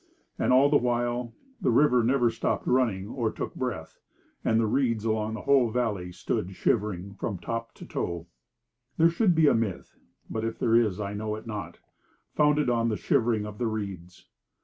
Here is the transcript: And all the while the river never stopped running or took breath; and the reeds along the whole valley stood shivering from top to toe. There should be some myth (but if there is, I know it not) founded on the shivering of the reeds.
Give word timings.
And 0.39 0.51
all 0.51 0.67
the 0.67 0.77
while 0.79 1.35
the 1.61 1.69
river 1.69 2.03
never 2.03 2.31
stopped 2.31 2.65
running 2.65 3.07
or 3.07 3.31
took 3.31 3.53
breath; 3.53 3.99
and 4.43 4.59
the 4.59 4.65
reeds 4.65 5.05
along 5.05 5.35
the 5.35 5.41
whole 5.41 5.69
valley 5.69 6.11
stood 6.11 6.55
shivering 6.55 7.13
from 7.13 7.37
top 7.37 7.75
to 7.75 7.85
toe. 7.85 8.25
There 8.97 9.09
should 9.11 9.35
be 9.35 9.45
some 9.45 9.59
myth 9.59 9.95
(but 10.27 10.43
if 10.43 10.57
there 10.57 10.73
is, 10.75 10.99
I 10.99 11.13
know 11.13 11.35
it 11.35 11.45
not) 11.45 11.77
founded 12.33 12.67
on 12.67 12.89
the 12.89 12.97
shivering 12.97 13.45
of 13.45 13.59
the 13.59 13.67
reeds. 13.67 14.25